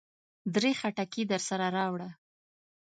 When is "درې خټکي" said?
0.53-1.23